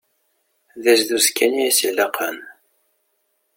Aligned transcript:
D 0.83 0.85
azduz 0.91 1.27
kan 1.37 1.53
i 1.59 1.61
as-ilaqen. 1.69 2.37